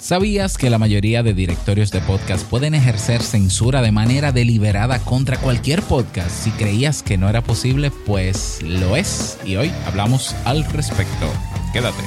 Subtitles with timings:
[0.00, 5.36] ¿Sabías que la mayoría de directorios de podcast pueden ejercer censura de manera deliberada contra
[5.36, 6.30] cualquier podcast?
[6.30, 9.36] Si creías que no era posible, pues lo es.
[9.44, 11.26] Y hoy hablamos al respecto.
[11.74, 12.02] Quédate.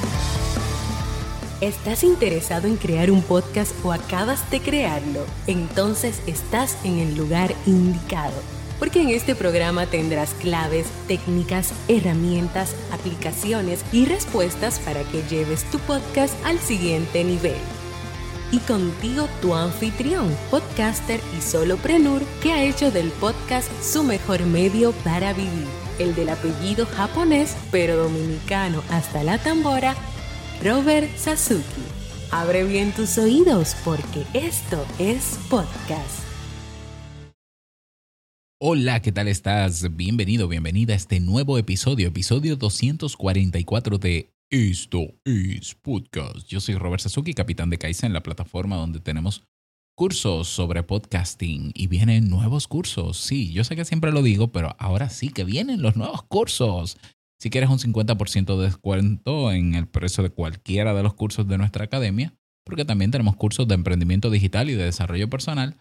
[1.60, 5.24] ¿Estás interesado en crear un podcast o acabas de crearlo?
[5.46, 8.34] Entonces estás en el lugar indicado.
[8.80, 15.78] Porque en este programa tendrás claves, técnicas, herramientas, aplicaciones y respuestas para que lleves tu
[15.78, 17.54] podcast al siguiente nivel
[18.54, 24.92] y contigo tu anfitrión, podcaster y soloprenur que ha hecho del podcast su mejor medio
[25.02, 25.66] para vivir,
[25.98, 29.96] el del apellido japonés pero dominicano hasta la tambora,
[30.62, 31.82] Robert Sasuki.
[32.30, 36.22] Abre bien tus oídos porque esto es podcast.
[38.60, 39.96] Hola, ¿qué tal estás?
[39.96, 46.46] Bienvenido, bienvenida a este nuevo episodio, episodio 244 de esto es podcast.
[46.46, 49.42] Yo soy Robert Sasuki, capitán de Kaisa en la plataforma donde tenemos
[49.96, 53.16] cursos sobre podcasting y vienen nuevos cursos.
[53.16, 56.98] Sí, yo sé que siempre lo digo, pero ahora sí que vienen los nuevos cursos.
[57.40, 61.58] Si quieres un 50% de descuento en el precio de cualquiera de los cursos de
[61.58, 65.76] nuestra academia, porque también tenemos cursos de emprendimiento digital y de desarrollo personal,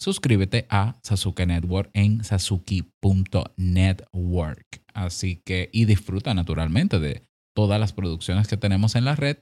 [0.00, 4.82] suscríbete a Sasuke Network en sasuki.network.
[4.94, 7.22] Así que, y disfruta naturalmente de
[7.56, 9.38] todas las producciones que tenemos en la red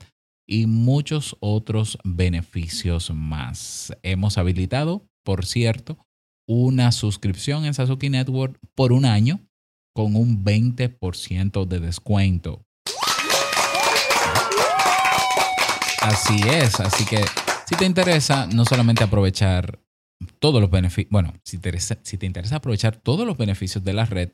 [0.47, 3.93] y muchos otros beneficios más.
[4.05, 5.99] Hemos habilitado, por cierto,
[6.47, 9.41] una suscripción en Sasuke Network por un año
[9.93, 12.63] con un 20% de descuento.
[16.01, 17.25] Así es, así que
[17.67, 19.81] si te interesa no solamente aprovechar
[20.39, 24.05] todos los beneficios, bueno, si te, si te interesa aprovechar todos los beneficios de la
[24.05, 24.31] red,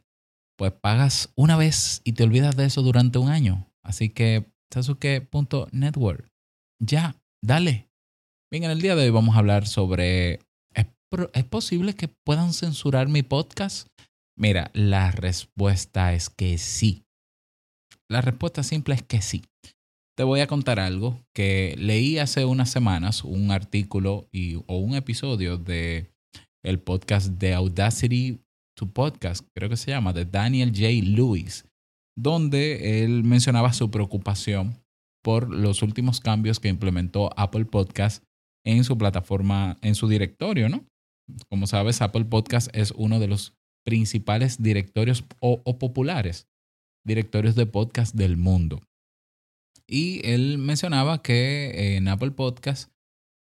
[0.58, 3.69] pues pagas una vez y te olvidas de eso durante un año.
[3.84, 6.28] Así que Sasuke.network.
[6.80, 7.90] Ya, dale.
[8.52, 10.40] Bien, en el día de hoy vamos a hablar sobre,
[10.74, 13.88] ¿es, posible que puedan censurar mi podcast?
[14.38, 17.04] Mira, la respuesta es que sí.
[18.08, 19.44] La respuesta simple es que sí.
[20.16, 24.94] Te voy a contar algo que leí hace unas semanas, un artículo y, o un
[24.94, 26.10] episodio de
[26.64, 28.40] el podcast de Audacity
[28.76, 30.88] to Podcast, creo que se llama, de Daniel J.
[31.02, 31.64] Lewis
[32.22, 34.76] donde él mencionaba su preocupación
[35.22, 38.24] por los últimos cambios que implementó Apple Podcast
[38.64, 40.84] en su plataforma, en su directorio, ¿no?
[41.48, 43.54] Como sabes, Apple Podcast es uno de los
[43.86, 46.46] principales directorios o, populares
[47.06, 48.82] directorios de podcast del mundo.
[49.88, 52.90] Y él mencionaba que en Apple Podcast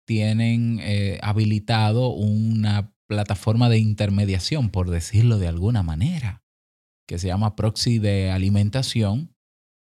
[0.07, 6.43] tienen eh, habilitado una plataforma de intermediación, por decirlo de alguna manera
[7.09, 9.35] que se llama proxy de alimentación.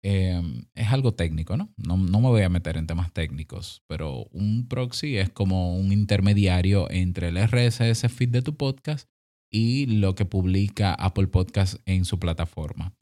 [0.01, 1.73] Em, es algo técnico, ¿no?
[1.75, 1.97] ¿no?
[1.97, 7.29] me voy a meter en temas técnicos, pero un proxy es como un intermediario entre
[7.29, 9.09] el RSS feed de tu podcast
[9.51, 12.93] y lo que publica Apple Podcast en su plataforma.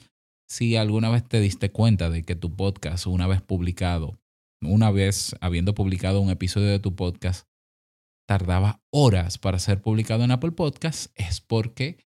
[0.50, 4.18] Si alguna vez te diste cuenta de que tu podcast, una vez publicado,
[4.62, 7.46] una vez habiendo publicado un episodio de tu podcast,
[8.26, 11.98] tardaba horas para ser publicado en Apple Podcast, es porque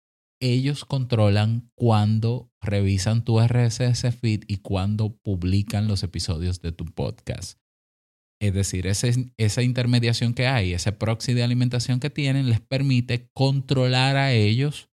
[0.40, 7.58] ellos controlan cuándo revisan tu RSS feed y cuándo publican los episodios de tu podcast.
[8.40, 14.16] Es decir, esa intermediación que hay, ese proxy de alimentación que tienen, les permite controlar
[14.16, 14.88] a ellos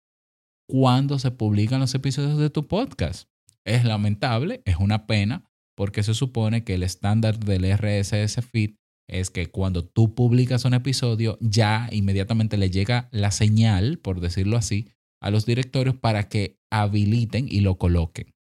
[0.66, 3.28] cuándo se publican los episodios de tu podcast.
[3.66, 5.44] Es lamentable, es una pena,
[5.76, 8.76] porque se supone que el estándar del RSS feed
[9.10, 14.56] es que cuando tú publicas un episodio, ya inmediatamente le llega la señal, por decirlo
[14.56, 14.88] así,
[15.22, 18.34] a los directorios para que habiliten y lo coloquen.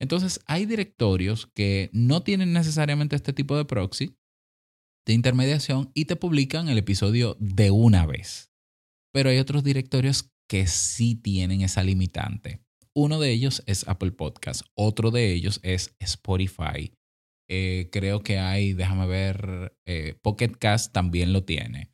[0.00, 4.16] Entonces, hay directorios que no tienen necesariamente este tipo de proxy
[5.06, 8.50] de intermediación y te publican el episodio de una vez.
[9.12, 12.60] Pero hay otros directorios que sí tienen esa limitante.
[12.94, 16.92] Uno de ellos es Apple Podcast, otro de ellos es Spotify.
[17.48, 21.92] Eh, creo que hay, déjame ver, eh, Pocket Cast también lo tiene.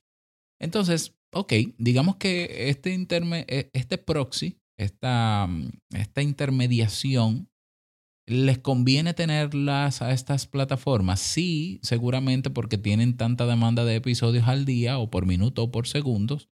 [0.60, 5.48] Entonces, ok, digamos que este, e, este proxy, esta,
[5.90, 7.48] esta intermediación,
[8.28, 11.20] les conviene tenerlas a estas plataformas.
[11.20, 15.86] Sí, seguramente porque tienen tanta demanda de episodios al día o por minuto o por
[15.86, 16.48] segundos,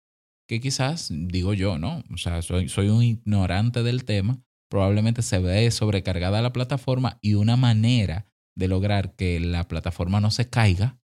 [0.48, 2.04] que quizás, digo yo, ¿no?
[2.13, 7.36] O sea, soy, soy un ignorante del tema, probablemente se ve sobrecargada la plataforma y
[7.36, 8.27] una manera
[8.57, 11.00] de lograr que la plataforma no se caiga,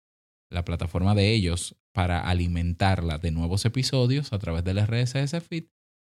[0.50, 5.64] la plataforma de ellos para alimentarla de nuevos episodios a través del RSS feed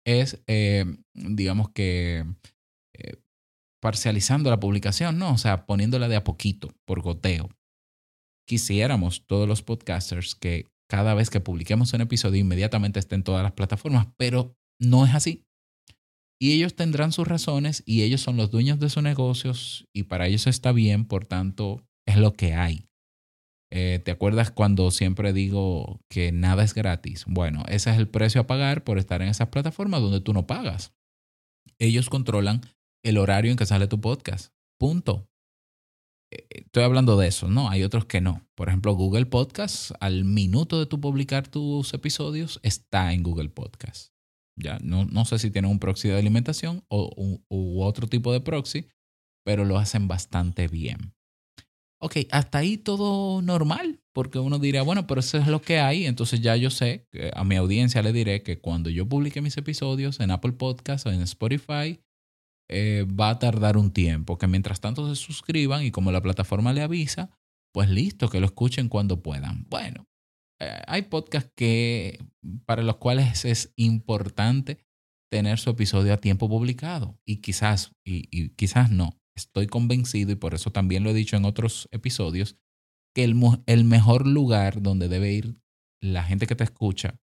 [0.06, 0.86] es, eh,
[1.16, 2.24] digamos que,
[2.94, 3.18] eh,
[3.82, 5.34] parcializando la publicación, ¿no?
[5.34, 7.50] O sea, poniéndola de a poquito, por goteo.
[8.48, 13.42] quisiéramos todos los podcasters que cada vez que publiquemos un episodio inmediatamente esté en todas
[13.42, 15.48] las plataformas, pero no es así.
[16.40, 20.28] Y ellos tendrán sus razones y ellos son los dueños de sus negocios y para
[20.28, 22.91] ellos está bien, por tanto, es lo que hay.
[23.74, 27.24] Eh, ¿Te acuerdas cuando siempre digo que nada es gratis?
[27.26, 30.46] Bueno, ese es el precio a pagar por estar en esas plataformas donde tú no
[30.46, 30.94] pagas.
[31.80, 32.62] Ellos controlan
[33.04, 34.54] el horario en que sale tu podcast.
[34.78, 35.30] Punto.
[36.34, 37.70] Eh, estoy hablando de eso, ¿no?
[37.70, 38.46] Hay otros que no.
[38.56, 44.12] Por ejemplo, Google Podcast, al minuto de tu publicar tus episodios, está en Google Podcast.
[44.60, 47.10] Ya, no, no sé si tienen un proxy de alimentación o
[47.50, 48.90] u otro tipo de proxy,
[49.46, 51.14] pero lo hacen bastante bien.
[52.04, 56.08] Ok, hasta ahí todo normal, porque uno diría, bueno, pero eso es lo que hay,
[56.08, 60.20] entonces ya yo sé, a mi audiencia le diré que cuando yo publique mis episodios
[60.20, 62.02] en Apple Podcast o en Spotify,
[62.74, 66.72] eh, va a tardar un tiempo, que mientras tanto se suscriban y como la plataforma
[66.72, 67.30] le avisa,
[67.74, 69.66] pues listo, que lo escuchen cuando puedan.
[69.70, 70.08] Bueno,
[70.62, 72.18] eh, hay podcasts que,
[72.66, 74.86] para los cuales es importante
[75.30, 80.54] tener su episodio a tiempo publicado y quizás, y, quizás no, estoy convencido y por
[80.54, 82.58] eso también lo he dicho en otros episodios,
[83.16, 83.36] que el,
[83.66, 85.56] el mejor lugar donde debe ir
[86.02, 87.20] la gente que te escucha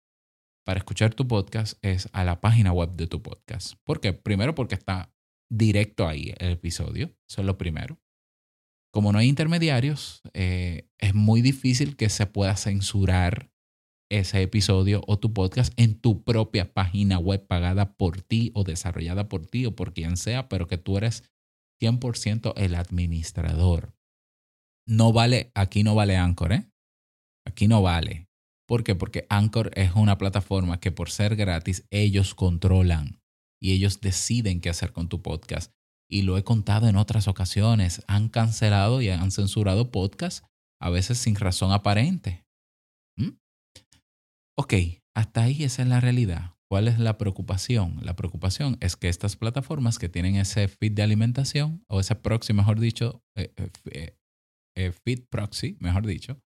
[0.66, 3.76] para escuchar tu podcast es a la página web de tu podcast.
[3.84, 4.14] ¿Por qué?
[4.14, 5.14] Primero porque está
[5.52, 7.14] directo ahí el episodio.
[7.30, 8.00] Eso es lo primero.
[8.92, 13.52] Como no hay intermediarios, eh, es muy difícil que se pueda censurar
[14.12, 19.28] ese episodio o tu podcast en tu propia página web pagada por ti o desarrollada
[19.28, 21.24] por ti o por quien sea, pero que tú eres
[21.84, 23.94] 100% el administrador.
[24.88, 26.70] No vale, aquí no vale Anchor, ¿eh?
[27.46, 28.28] Aquí no vale.
[28.68, 28.96] ¿Por qué?
[28.96, 33.22] Porque Anchor es una plataforma que por ser gratis ellos controlan
[33.62, 35.72] y ellos deciden qué hacer con tu podcast.
[36.10, 38.04] Y lo he contado en otras ocasiones.
[38.08, 40.46] Han cancelado y han censurado podcasts
[40.82, 42.46] a veces sin razón aparente.
[43.18, 43.32] ¿Mm?
[44.58, 44.74] Ok,
[45.16, 46.56] hasta ahí esa es la realidad.
[46.74, 48.00] ¿Cuál es la preocupación?
[48.02, 52.52] La preocupación es que estas plataformas que tienen ese feed de alimentación, o ese proxy,
[52.52, 53.54] mejor dicho, eh,
[53.92, 54.18] eh,
[54.76, 56.42] eh, feed proxy, mejor dicho,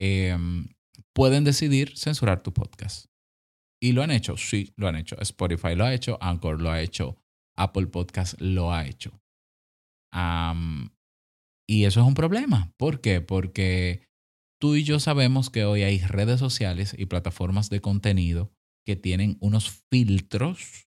[0.00, 0.68] em,
[1.12, 3.06] pueden decidir censurar tu podcast.
[3.82, 4.36] ¿Y lo han hecho?
[4.36, 5.16] Sí, lo han hecho.
[5.18, 7.16] Spotify lo ha hecho, Anchor lo ha hecho,
[7.58, 9.10] Apple Podcast lo ha hecho.
[11.68, 12.70] y eso es un problema.
[12.76, 13.20] ¿Por qué?
[13.20, 14.06] Porque
[14.60, 18.52] tú y yo sabemos que hoy hay redes sociales y plataformas de contenido
[18.84, 20.88] que tienen unos filtros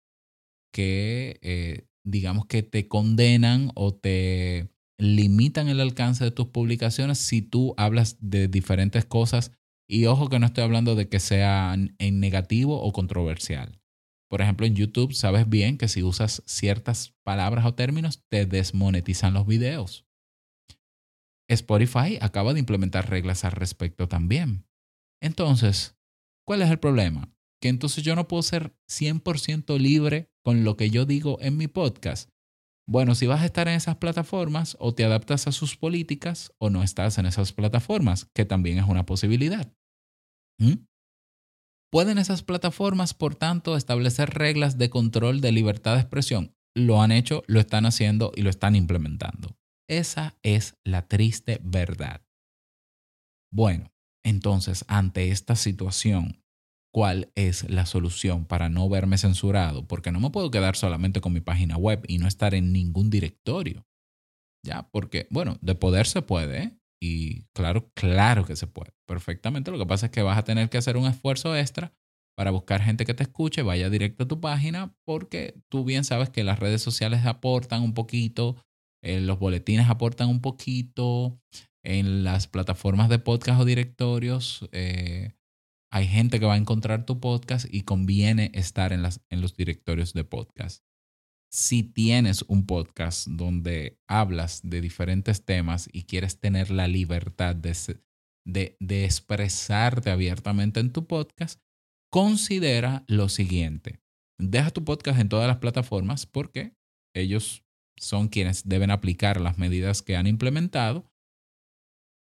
[0.74, 4.69] que, eh, digamos que te condenan o te
[5.00, 9.51] limitan el alcance de tus publicaciones si tú hablas de diferentes cosas
[9.89, 13.80] y ojo que no estoy hablando de que sea en negativo o controversial.
[14.30, 19.34] Por ejemplo, en YouTube sabes bien que si usas ciertas palabras o términos te desmonetizan
[19.34, 20.06] los videos.
[21.50, 24.66] Spotify acaba de implementar reglas al respecto también.
[25.22, 25.98] Entonces,
[26.45, 27.34] ¿cuál es el problema?
[27.62, 31.68] Que entonces yo no puedo ser 100% libre con lo que yo digo en mi
[31.68, 32.30] podcast.
[32.89, 36.69] Bueno, si vas a estar en esas plataformas o te adaptas a sus políticas o
[36.69, 39.74] no estás en esas plataformas, que también es una posibilidad.
[40.59, 40.86] ¿Mm?
[41.92, 46.56] ¿Pueden esas plataformas, por tanto, establecer reglas de control de libertad de expresión?
[46.75, 49.57] Lo han hecho, lo están haciendo y lo están implementando.
[49.89, 52.21] Esa es la triste verdad.
[53.51, 53.91] Bueno,
[54.24, 56.43] entonces, ante esta situación,
[56.94, 59.88] ¿cuál es la solución para no verme censurado?
[59.88, 63.10] Porque no me puedo quedar solamente con mi página web y no estar en ningún
[63.10, 63.86] directorio.
[64.65, 64.89] ¿Ya?
[64.91, 66.77] Porque, bueno, de poder se puede.
[67.01, 69.72] Y claro, claro que se puede, perfectamente.
[69.72, 71.94] Lo que pasa es que vas a tener que hacer un esfuerzo extra
[72.36, 76.29] para buscar gente que te escuche, vaya directo a tu página, porque tú bien sabes
[76.29, 78.58] que las redes sociales aportan un poquito,
[79.03, 81.39] eh, los boletines aportan un poquito,
[81.88, 85.32] en las plataformas de podcast o directorios eh,
[85.91, 90.24] hay gente que va a encontrar tu podcast y conviene estar en, los directorios de
[90.24, 90.84] podcast
[91.50, 98.77] si tienes un podcast donde hablas de diferentes temas y quieres tener la libertad de,
[98.79, 101.62] expresarte abiertamente en tu podcast,
[102.12, 104.00] considera lo siguiente.
[104.39, 106.75] Deja tu podcast en todas las plataformas porque
[107.15, 107.63] ellos
[107.98, 111.10] son quienes deben aplicar las medidas que han implementado,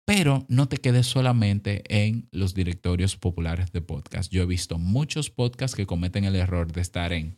[0.05, 4.31] pero no te quedes solamente en los directorios populares de podcast.
[4.31, 7.37] Yo he visto muchos podcasts que cometen el error de estar en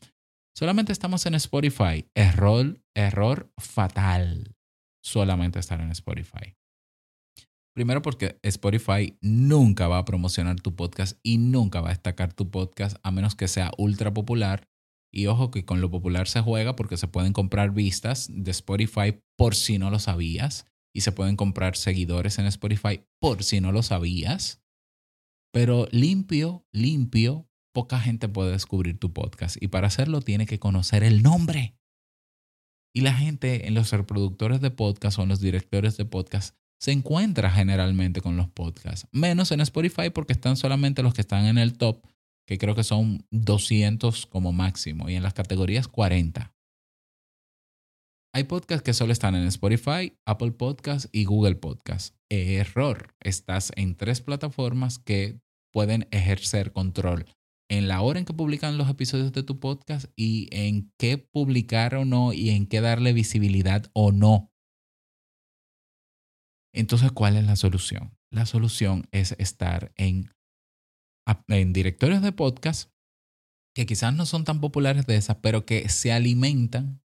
[0.57, 2.07] Solamente estamos en Spotify.
[2.15, 4.55] Error, error fatal.
[5.03, 6.55] Solamente estar en Spotify.
[7.75, 12.49] Primero porque Spotify nunca va a promocionar tu podcast y nunca va a destacar tu
[12.51, 14.69] podcast a menos que sea ultra popular.
[15.13, 19.19] Y ojo que con lo popular se juega porque se pueden comprar vistas de Spotify
[19.37, 20.67] por si no lo sabías.
[20.95, 24.63] Y se pueden comprar seguidores en Spotify por si no lo sabías.
[25.51, 31.03] Pero limpio, limpio, poca gente puede descubrir tu podcast y para hacerlo tiene que conocer
[31.03, 31.77] el nombre.
[32.93, 36.93] Y la gente en los reproductores de podcast o en los directores de podcast se
[36.93, 41.57] encuentra generalmente con los podcasts, menos en Spotify porque están solamente los que están en
[41.57, 42.07] el top,
[42.47, 46.54] que creo que son 200 como máximo, y en las categorías 40.
[48.35, 52.17] Hay podcasts que solo están en Spotify, Apple Podcasts y Google Podcasts.
[52.29, 55.39] Error, estás en tres plataformas que
[55.71, 57.27] pueden ejercer control
[57.71, 61.95] en la hora en que publican los episodios de tu podcast y en qué publicar
[61.95, 64.51] o no y en qué darle visibilidad o no.
[66.73, 68.17] Entonces, ¿cuál es la solución?
[68.33, 70.29] La solución es estar en,
[71.47, 72.91] en directorios de podcast
[73.73, 77.01] que quizás no son tan populares de esas, pero que se alimentan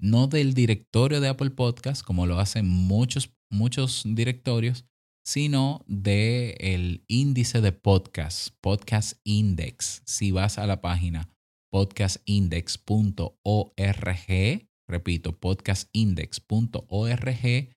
[0.00, 4.86] no del directorio de Apple Podcast, como lo hacen muchos, muchos directorios,
[5.24, 10.02] sino del el índice de podcast, Podcast Index.
[10.04, 11.28] Si vas a la página
[11.72, 17.76] podcastindex.org, repito, podcastindex.org,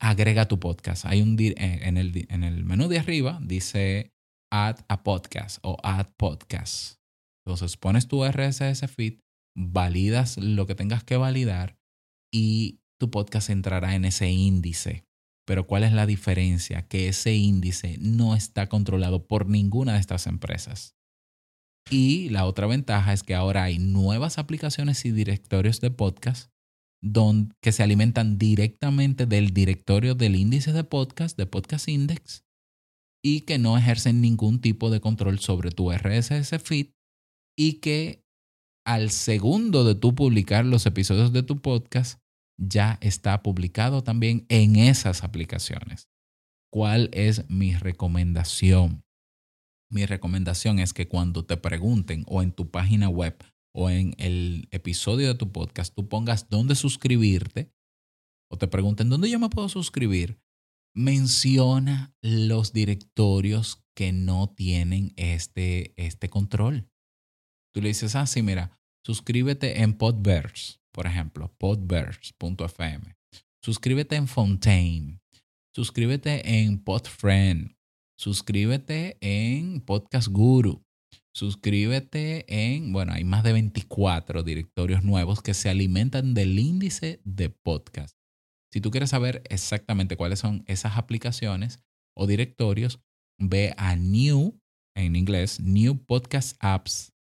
[0.00, 1.06] agrega tu podcast.
[1.06, 4.12] Hay un en el, en el menú de arriba dice
[4.52, 6.98] add a podcast o add podcast.
[7.44, 9.20] Entonces pones tu RSS feed,
[9.56, 11.78] validas lo que tengas que validar
[12.32, 15.04] y tu podcast entrará en ese índice.
[15.46, 16.86] Pero ¿cuál es la diferencia?
[16.86, 20.96] Que ese índice no está controlado por ninguna de estas empresas.
[21.88, 26.50] Y la otra ventaja es que ahora hay nuevas aplicaciones y directorios de podcast
[27.62, 32.44] que se alimentan directamente del directorio del índice de podcast, de Podcast Index,
[33.24, 36.88] y que no ejercen ningún tipo de control sobre tu RSS feed
[37.56, 38.24] y que
[38.86, 42.20] al segundo de tú publicar los episodios de tu podcast,
[42.56, 46.08] ya está publicado también en esas aplicaciones.
[46.72, 49.04] ¿Cuál es mi recomendación?
[49.90, 53.36] Mi recomendación es que cuando te pregunten o en tu página web
[53.74, 57.72] o en el episodio de tu podcast tú pongas dónde suscribirte
[58.50, 60.40] o te pregunten dónde yo me puedo suscribir,
[60.94, 66.88] menciona los directorios que no tienen este, este control.
[67.76, 73.14] Tú le dices, ah, sí, mira, suscríbete en Podverse, por ejemplo, podverse.fm.
[73.62, 75.20] Suscríbete en Fontaine.
[75.74, 77.76] Suscríbete en Podfriend.
[78.18, 80.86] Suscríbete en Podcast Guru.
[81.34, 87.50] Suscríbete en, bueno, hay más de 24 directorios nuevos que se alimentan del índice de
[87.50, 88.16] podcast.
[88.72, 91.80] Si tú quieres saber exactamente cuáles son esas aplicaciones
[92.16, 93.00] o directorios,
[93.38, 94.58] ve a New,
[94.96, 97.12] en inglés, New Podcast Apps,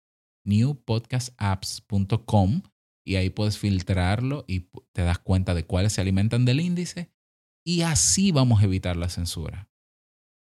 [0.45, 2.63] newpodcastapps.com
[3.07, 7.11] y ahí puedes filtrarlo y te das cuenta de cuáles se alimentan del índice
[7.67, 9.71] y así vamos a evitar la censura.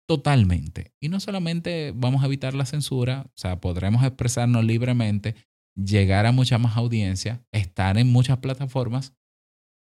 [0.09, 0.95] Totalmente.
[1.01, 5.35] Y no solamente vamos a evitar la censura, o sea, podremos expresarnos libremente,
[5.75, 9.15] llegar a mucha más audiencia, estar en muchas plataformas,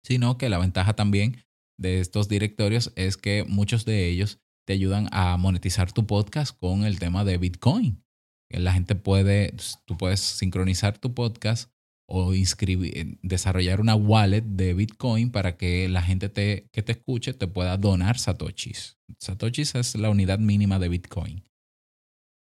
[0.03, 1.43] sino que la ventaja también
[1.77, 6.85] de estos directorios es que muchos de ellos te ayudan a monetizar tu podcast con
[6.85, 8.04] el tema de Bitcoin.
[8.49, 9.53] La gente puede,
[9.85, 11.71] tú puedes sincronizar tu podcast
[12.07, 17.33] o inscribir, desarrollar una wallet de Bitcoin para que la gente te, que te escuche
[17.33, 18.97] te pueda donar satoshis.
[19.19, 21.43] Satoshis es la unidad mínima de Bitcoin.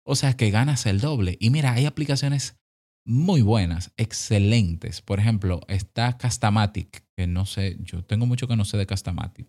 [0.07, 1.37] O sea que ganas el doble.
[1.41, 2.57] Y mira, hay aplicaciones
[3.07, 5.01] muy buenas, excelentes.
[5.01, 9.49] Por ejemplo, está Castamatic, que no sé, yo tengo mucho que no sé de Castamatic,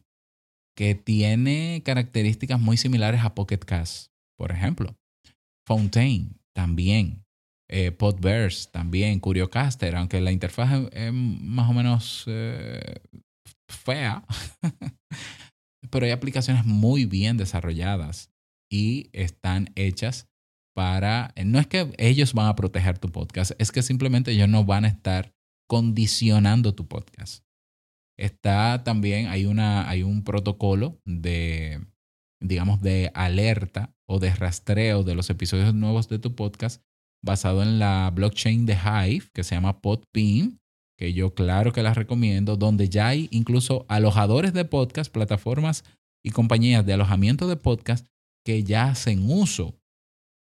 [0.75, 4.95] que tiene características muy similares a Pocket Cast, por ejemplo.
[5.67, 7.27] Fontaine también
[7.69, 13.01] eh, Podverse también, CurioCaster, aunque la interfaz es, más o menos eh,
[13.69, 14.25] fea,
[15.91, 18.31] pero hay aplicaciones muy bien desarrolladas
[18.71, 20.29] y están hechas
[20.73, 24.63] para, no es que ellos van a proteger tu podcast, es que simplemente ellos no
[24.63, 25.33] van a estar
[25.67, 27.43] condicionando tu podcast.
[28.17, 31.85] Está también, hay, una, hay un protocolo de,
[32.41, 36.81] digamos, de alerta o de rastreo de los episodios nuevos de tu podcast
[37.23, 40.59] basado en la blockchain de Hive, que se llama Podbean,
[40.97, 45.83] que yo claro que la recomiendo, donde ya hay incluso alojadores de podcast, plataformas
[46.23, 48.07] y compañías de alojamiento de podcast
[48.45, 49.75] que ya hacen uso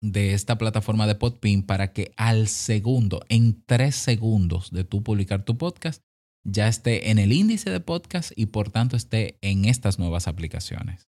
[0.03, 5.45] de esta plataforma de Podbean para que al segundo, en tres segundos de tú publicar
[5.45, 6.03] tu podcast,
[6.45, 11.12] ya esté en el índice de podcast y por tanto esté en estas nuevas aplicaciones.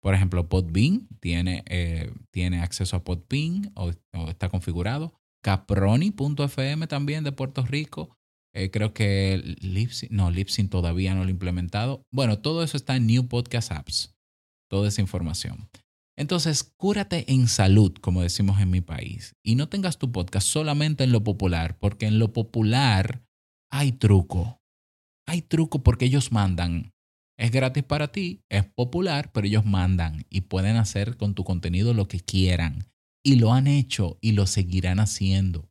[0.00, 3.90] Por ejemplo, Podbean tiene, eh, tiene acceso a Podbean o,
[4.28, 5.12] está configurado.
[5.42, 8.16] Caproni.fm también de Puerto Rico
[8.54, 12.02] Eh, creo que Lipsyn, no, Lipsyn todavía no lo he implementado.
[12.10, 14.16] Bueno, todo eso está en New Podcast Apps,
[14.70, 15.68] toda esa información.
[16.18, 21.04] Entonces, cúrate en salud, como decimos en mi país, y no tengas tu podcast solamente
[21.04, 23.22] en lo popular, porque en lo popular
[23.70, 24.58] hay truco.
[25.28, 26.90] Hay truco porque ellos mandan.
[27.38, 31.94] Es gratis para ti, es popular, pero ellos mandan y pueden hacer con tu contenido
[31.94, 32.90] lo que quieran.
[33.24, 35.70] Y lo han hecho y lo seguirán haciendo.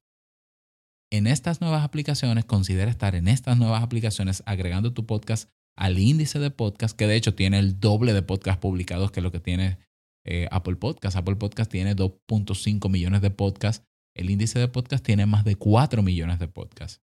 [1.12, 6.40] En estas nuevas aplicaciones, considera estar en estas nuevas aplicaciones agregando tu podcast al índice
[6.40, 9.78] de podcast, que de hecho tiene el doble de podcasts publicados que lo que tiene
[10.26, 11.16] eh, Apple Podcast.
[11.16, 13.86] Apple Podcast tiene 2.5 millones de podcasts.
[14.16, 17.02] El índice de podcast tiene más de 4 millones de podcasts.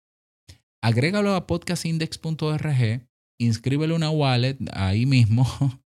[0.82, 3.09] Agrégalo a podcastindex.org,
[3.40, 5.46] inscríbele una wallet ahí mismo.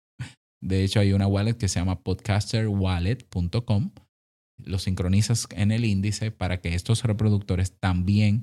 [0.63, 3.91] De hecho, hay una wallet que se llama podcasterwallet.com.
[4.65, 8.43] Lo sincronizas en el índice para que estos reproductores también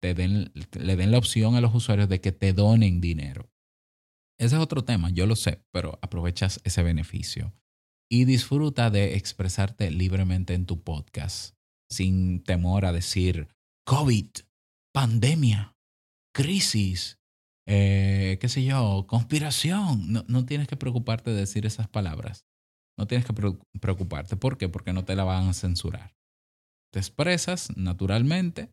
[0.00, 3.50] te den, le den la opción a los usuarios de que te donen dinero.
[4.38, 7.54] Ese es otro tema, yo lo sé, pero aprovechas ese beneficio
[8.10, 11.56] y disfruta de expresarte libremente en tu podcast,
[11.90, 13.48] sin temor a decir
[13.86, 14.28] COVID,
[14.92, 15.74] pandemia,
[16.34, 17.18] crisis,
[17.66, 20.12] eh, qué sé yo, conspiración.
[20.12, 22.46] No, no, tienes que preocuparte de decir esas palabras.
[22.98, 23.34] No tienes que
[23.80, 24.36] preocuparte.
[24.36, 24.68] ¿Por qué?
[24.68, 26.16] Porque no te la van a censurar.
[26.92, 28.72] Te expresas naturalmente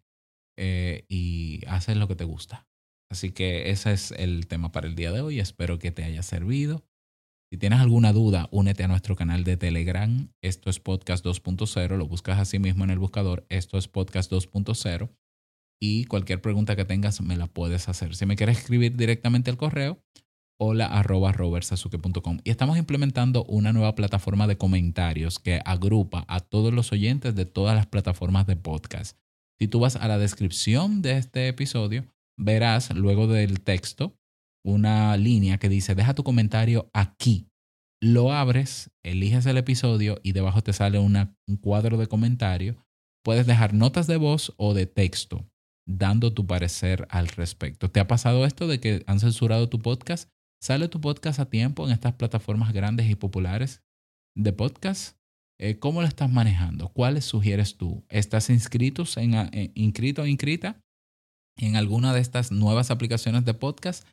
[0.57, 2.67] eh, y haces lo que te gusta.
[3.11, 5.39] Así que ese es el tema para el día de hoy.
[5.39, 6.85] Espero que te haya servido.
[7.51, 10.31] Si tienes alguna duda, únete a nuestro canal de Telegram.
[10.41, 11.97] Esto es Podcast 2.0.
[11.97, 13.45] Lo buscas así mismo en el buscador.
[13.49, 15.09] Esto es Podcast 2.0.
[15.85, 18.15] Y cualquier pregunta que tengas me la puedes hacer.
[18.15, 20.01] Si me quieres escribir directamente al correo,
[20.57, 22.39] hola arroba robertsasuke.com.
[22.45, 27.45] Y estamos implementando una nueva plataforma de comentarios que agrupa a todos los oyentes de
[27.45, 29.17] todas las plataformas de podcast.
[29.59, 32.05] Si tú vas a la descripción de este episodio,
[32.37, 34.15] verás luego del texto
[34.63, 37.49] una línea que dice, deja tu comentario aquí.
[38.01, 41.27] Lo abres, eliges el episodio y debajo te sale un
[41.59, 42.77] cuadro de comentario.
[43.21, 45.45] Puedes dejar notas de voz o de texto
[45.87, 47.89] dando tu parecer al respecto.
[47.89, 50.29] ¿Te ha pasado esto de que han censurado tu podcast?
[50.61, 53.81] ¿Sale tu podcast a tiempo en estas plataformas grandes y populares
[54.35, 55.17] de podcast?
[55.59, 56.89] Eh, ¿Cómo lo estás manejando?
[56.89, 58.05] ¿Cuáles sugieres tú?
[58.09, 58.59] ¿Estás en,
[59.33, 60.79] eh, inscrito o inscrita
[61.57, 64.07] en alguna de estas nuevas aplicaciones de podcast?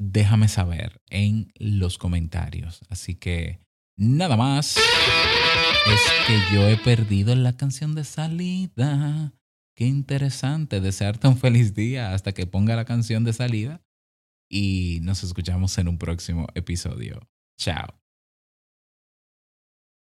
[0.00, 2.80] déjame saber en los comentarios.
[2.88, 3.60] Así que
[3.96, 4.76] nada más.
[5.86, 9.32] Es que yo he perdido la canción de salida.
[9.80, 10.82] Qué interesante.
[10.82, 13.82] Desearte un feliz día hasta que ponga la canción de salida.
[14.46, 17.26] Y nos escuchamos en un próximo episodio.
[17.56, 17.99] Chao.